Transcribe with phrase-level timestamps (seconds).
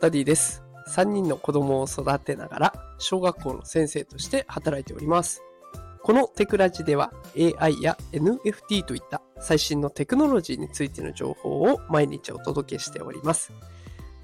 [0.00, 0.62] ダディです。
[0.88, 5.42] 3人の子供を育てながら、小学校の先生として働いております。
[6.02, 13.52] このテクラジでは AI や NFT といった最新のテクノロジーについての情報を毎日お届けしております。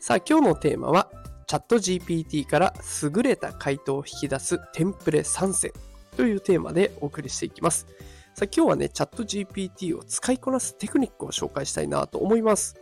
[0.00, 1.10] さあ今日のテーマは
[1.46, 5.72] チャット GPT から優れた回答を引き出すテンプレ3選
[6.16, 7.86] というテーマでお送りしていきます。
[8.34, 12.76] さあ今日はね、チャット GPT を使いこなすテクニックを紹介したいなと思います。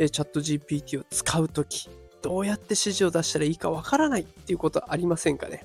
[0.00, 1.88] えチャット GPT を使うとき、
[2.22, 5.64] どうやって指示を出したらいいかわからないっていうことありませんかね？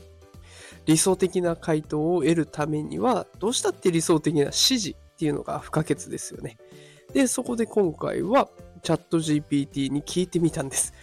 [0.86, 6.58] 理想的な回答を得るためには、どうしたって理想的な指示っていうのが不可欠ですよね。
[7.14, 8.50] で、そこで今回は
[8.84, 10.94] チャット GPT に聞いてみたんです。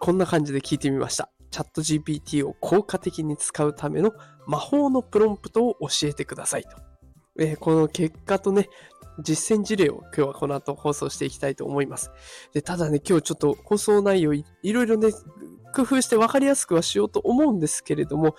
[0.00, 1.30] こんな感じで聞いてみました。
[1.50, 4.14] チャット GPT を効果的に使うための
[4.46, 6.70] 魔法のプロンプトを教えてくださいと。
[7.38, 8.68] えーこの結果とね、
[9.20, 12.10] 実践事例を今日はこの後放送していきたいと思います。
[12.52, 15.10] で、ただね、今日ちょっと放送内容いいろいろね、
[15.78, 18.34] 工夫して分かりやすくはしようと思うんですけれども、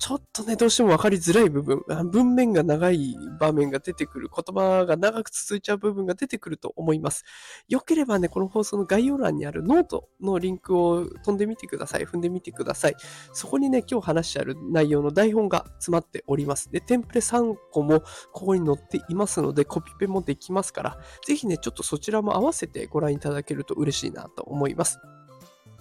[0.00, 7.24] ちょっとね、どうしても分かりづらい部分、文面が長い場面が出てくる、言葉が長く続いちゃう部分が出てくると思います。
[7.68, 12.06] よければね、この放送の概要欄にあるノートのリンクを飛んでみてください。
[12.06, 12.96] 踏んでみてください。
[13.32, 16.72] そこにね、今日話してある内容の台本が詰まっております。
[16.72, 18.00] で、テンプレ3個も
[18.32, 24.98] ここに載っていますので、コピペもできますから、ぜひね、ちょっとそちらも合わせてご覧いただけると嬉しいなと思います。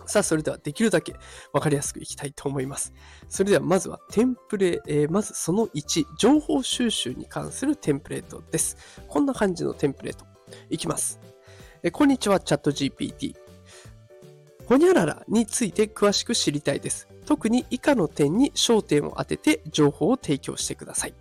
[0.09, 1.13] さあ、それではできるだけ
[1.53, 2.93] わかりやすくいきたいと思います。
[3.27, 8.75] それではまずはテンプレ、えーまずその1、情報収集に関するテンプレートです。
[9.07, 10.25] こんな感じのテンプレート。
[10.71, 11.19] いきます。
[11.83, 13.35] えーこんにちは、チャット GPT。
[14.65, 17.07] ほにゃららについて詳しく知りたいです。
[17.27, 21.13] 特に以下の点に焦点を当てて情報を提供してください。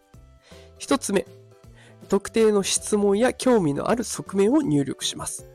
[0.78, 1.26] 一つ目、
[2.08, 5.46] 特定の質問や興味のある側面を入力します。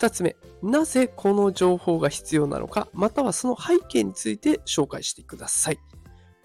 [0.00, 5.78] 二つ目、なぜこの情報が必要なのか、またはその背景について紹介してください。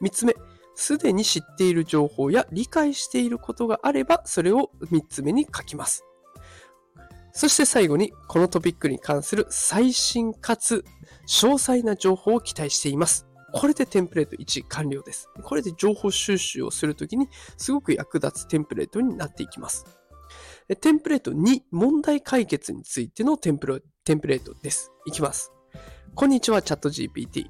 [0.02, 0.36] 三つ目、
[0.76, 6.04] すでに知っている情報や理解していることがあれば、それを三つ目に書きます。
[7.32, 10.84] そして最後に、このトピックに関する最新かつ
[11.26, 13.26] 詳細な情報を期待しています。
[13.54, 15.30] これでテンプレート1完了です。
[15.42, 19.86] これで情報収集をするときにすごく役立つテンプレートになっていきます。
[20.68, 24.92] テンプレート2、問題解決についてのテンプレートです。
[25.06, 25.52] いきます。
[26.16, 27.46] こんにちは、チャット GPT。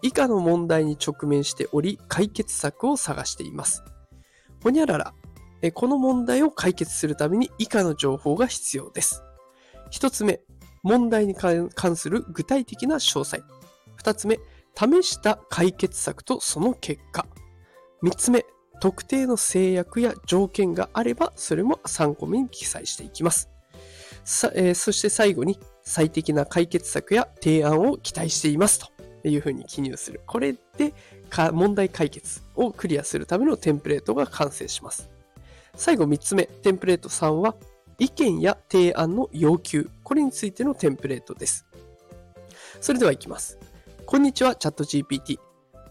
[0.00, 3.84] 以下の問題に直面しており、解決策を探しています。
[4.62, 5.14] ほにゃらら。
[5.74, 9.22] この問題を解決するために以下の情報が必要です。
[9.90, 10.40] 一つ目、
[10.82, 13.42] 問題に関する具体的な詳細。
[13.96, 14.38] 二つ目、
[14.74, 17.26] 試した解決策とその結果。
[18.00, 18.46] 三つ目、
[18.84, 23.48] 特定の制約や条件があれば、それも3個目に記載していきます。
[24.24, 28.88] さえーそして最後に、最適な解決策や提案を期待していますと
[29.26, 30.20] いうふうに記入する。
[30.26, 30.92] これで
[31.54, 35.08] 問題解決をクリアするためのテンプレートが完成します。
[35.76, 37.56] 最後3つ目、テンプレート3は、
[37.98, 39.88] 意見や提案の要求。
[40.02, 41.64] これについてのテンプレートです。
[42.82, 43.58] それではいきます。
[44.04, 45.38] こんにちは、チャット GPT。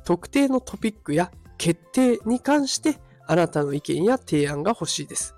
[0.04, 1.32] 特定のトピックや
[1.64, 5.34] 決定に関してあなたの意見や提案が欲しいです。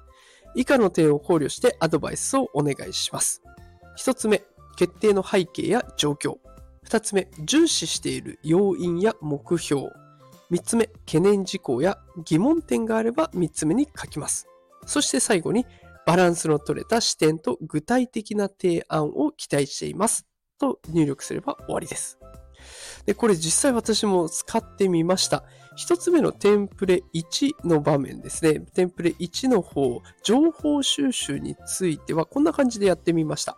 [0.56, 3.44] 以下の点を考慮してアドバイスをお願いします。
[3.96, 4.42] 一つ目、
[4.76, 6.38] 決定の背景や状況。
[6.82, 9.90] 二つ目、重視している要因や目標。
[10.50, 14.48] 三つ目、懸念事項や疑問点があれば三つ目に書きます。
[14.88, 15.68] そして最後に、
[16.08, 20.26] バランスの取れた視点と具体的な提案を期待しています。
[20.58, 22.18] と入力すれば終わりです。
[23.06, 25.44] で、これ実際私も使ってみました。
[25.76, 28.62] 一つ目のテンプレ1の場面ですね。
[28.74, 33.58] テンプレ1の方、情報収集についてはこんな感じでやってみました。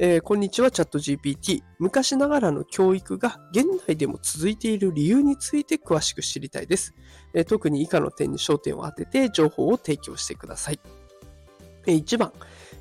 [0.00, 1.62] えーこんにちは、チャット GPT。
[1.78, 6.94] 昔ながらの教育が現代でも続いている理由について詳しく知りたいです。
[7.34, 10.80] えー特に以下の点に焦点を当てて情報を提供してください。
[11.86, 12.32] えー1番、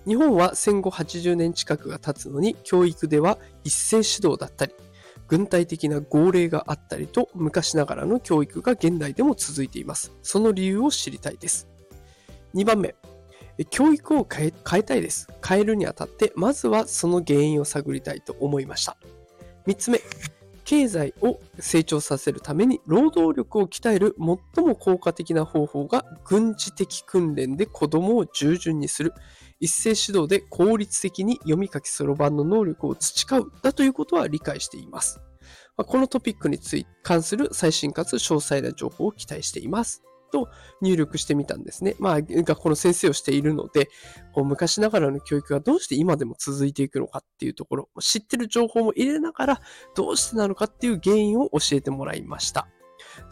[0.05, 4.73] 日本は戦後80年近くが経つのに、教育では一斉指導だったり、
[5.27, 10.13] 軍隊的な号令があったりと、昔ながらの教育が現代でも続いています。
[10.21, 11.67] その理由を知りたいです。
[12.55, 12.95] 2番目、
[13.57, 15.27] え教育を変え変えたいです。
[15.45, 18.97] 変えるにあたって、まずはその原因を探りたいと思いました。
[19.65, 19.99] 3つ目、
[20.67, 24.17] 経済を成長させるために労働力を鍛える
[24.55, 29.13] 最も効果的な方法が軍事的訓練で子供を従順にする。
[29.61, 33.53] 一斉指導で効率的に読み書きそろばんの能力を培う。
[33.63, 35.21] だということは理解しています。
[35.77, 40.03] このトピックについて関する最新かつ詳細な情報を期待しています。
[40.31, 40.49] と
[40.81, 41.95] 入力してみたんですね。
[41.99, 43.89] まあ、学校の先生をしているので、
[44.33, 49.61] こう昔ながらの教育がどうして今でも続いていくのかっていうところ、知ってる情報も入れながら、
[49.95, 52.67] どうしてなのかっていう原因を教えてもらいました。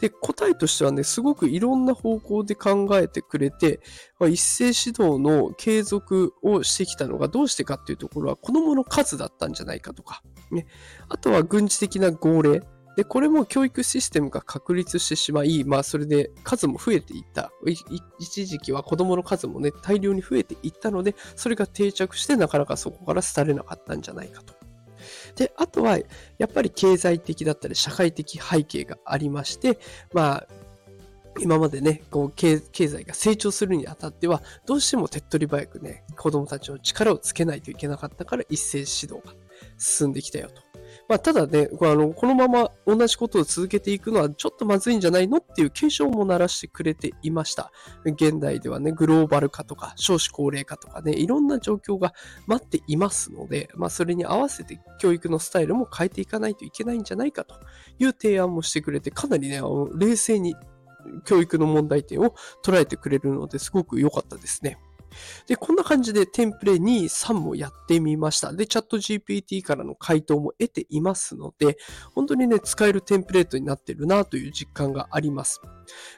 [0.00, 3.80] で、答えとしてはね、すごくいろんな方向で考えてくれて、
[4.18, 10.66] まあ、一斉指導の継続をしてきたのがどうしてかっていうところは、子供の数だったんじゃないかとか、ね、
[11.08, 12.62] あとは軍事的な号令、
[12.96, 17.52] で、これも教育システムが確立してしまい、まあそれで数も増えていった。
[18.18, 24.54] 一時期は子供の数もね、大量に増えていったので、それが定着してなかなかそこから廃れなかったんじゃないかと。
[25.36, 25.98] で、あとは、
[26.38, 29.78] やっぱり経済的だったり社会的背景がありまして、
[30.14, 30.48] まあ、
[31.38, 39.34] 今までね、こう経済が成長するにあたっては、どうしても手っ取り早くね、子供たちの力をつけないといけなかったから一斉指導が
[39.76, 40.65] 進んできたよと。
[41.08, 47.70] まあ、ただね、あの、このまま同じことを続けていくのはちょっとまずいんじゃないのっていう警鐘も鳴らしてくれていました。
[48.04, 52.12] 現代ではね、グローバル化とか少子高齢化とかね、いろんな状況が
[52.46, 57.54] 待っていますので、まあ、それに合わせて教育のスタイルも変えていかないといけないんじゃないかと
[58.00, 60.56] いう提案もしてくれて、かなりね、あの冷静に
[61.24, 64.78] 教育の問題点を捉えてくれるのですごく良かったですね。
[65.46, 68.52] で、こんな感じでテンプレ2、3もやってみました。
[68.52, 71.76] で、チャット GPT からの回答も得ていますので、
[72.14, 75.60] 本当にね、使えるテンプレートになってるなという実感があります。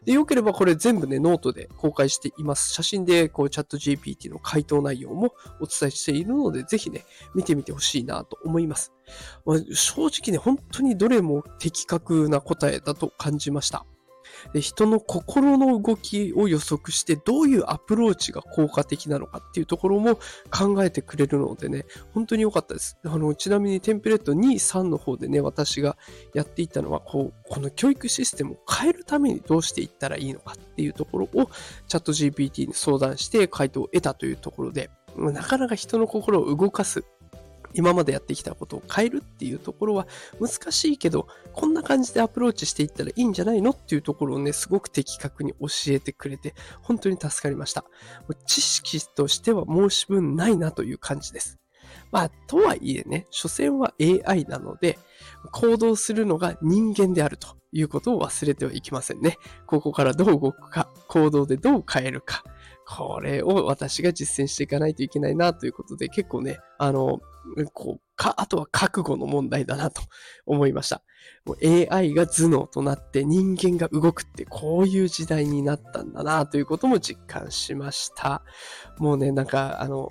[0.04, 2.72] で、よければこれ全部ね、ノートで公開しています。
[2.72, 7.04] 写真でこうチャット GPT の回答内容もお伝えしているので、ぜひね、
[7.34, 8.92] 見てみてほしいなと思います。
[9.44, 13.84] まあ、正直ね、本当にどれも的確な答えだと感じました。
[14.52, 20.16] で人の心の動きを予測してどういうアプローチが効果的なのかっていうところも
[20.50, 22.98] 考えてくれるのでね、本当に良かったです。
[23.04, 25.96] あの、ちなみにテンプレート2、3の方でね、私が
[26.34, 31.50] やっていたのは、こう、この教育システムを変えるためにどうしていったらいいのかっていうところを
[31.88, 37.04] チャット GPT に相談して回答を得たというところで、なかなか人の心を動かす
[37.74, 40.06] 今までやってきたことを変えるっていうところは
[40.40, 47.84] 難しいけど、こんな感じでアプローチしていったらいいんじゃないのっていうところをね、すごく的確に教えてくれて、本当に助かりました。
[48.46, 51.58] 知識としては申し分ないなという感じです。
[52.10, 54.98] まあ、とはいえね、所詮は AI なので、
[55.52, 59.36] 行動するのが人間であるということを忘れてはいけませんね。
[59.66, 62.44] ここからどう動くか、行動でどう変えるか、
[62.86, 67.20] これを私が実践していかないといけないなということで、結構ね、あの、
[67.72, 70.02] こう、か、あとは覚悟の問題だなと
[70.46, 71.02] 思いました。
[71.44, 78.42] もう AI が頭脳となって人間が動くってこういう時代になったんだなということも実感しました。
[78.98, 80.10] もうね、なんか、あの、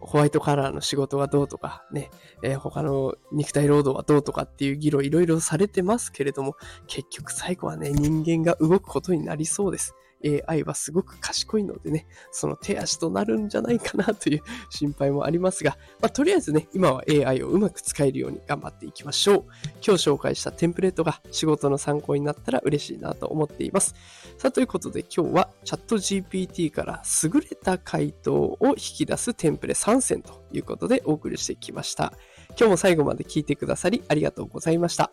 [0.00, 2.10] ホワイトカラーの仕事はどうとかね、
[2.42, 6.54] えー、他の肉体労働はどうとかっていう議論いろいろされてますけれども、
[6.86, 9.94] 結局最後はね、人間が動くことになりそうです。
[10.24, 19.44] AI はすごく賢いのでね、その手足となるんじゃないかなという 心配もありますが、まあ、とりあえずね、今は AI をうまく使えるように頑張っていきましょう。
[19.84, 23.94] 今日紹介したテンプレートが仕事の参考になったら嬉しいなと思っています。
[24.38, 32.12] さあ、ということで今日はチャット GPT から優れた回答を引き出すテンプレ3選ということでお送りしてきました。
[32.58, 35.10] 今日も最後まで聞いてくださりありがとうございました。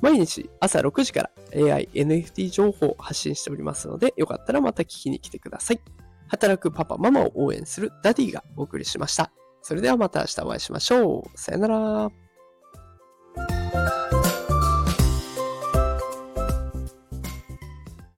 [0.00, 5.80] 毎日朝6時から AI、NFT 情報を発信しておりますので、よかったらまた聞きに来てください。
[6.28, 9.32] 働くパパ、ママを応援するダディがお送りしました。
[9.62, 11.38] それではまた明日お会いしましょう。
[11.38, 12.29] さよなら。